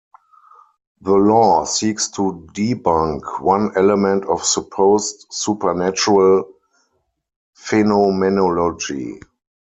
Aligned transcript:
The 1.01 1.11
law 1.13 1.63
seeks 1.65 2.07
to 2.09 2.47
debunk 2.55 3.39
one 3.39 3.77
element 3.77 4.25
of 4.25 4.43
supposed 4.43 5.27
supernatural 5.29 6.45
phenomenology. 7.53 9.19